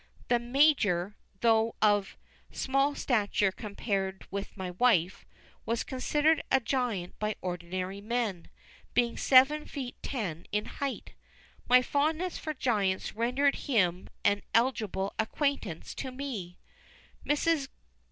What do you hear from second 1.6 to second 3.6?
of small stature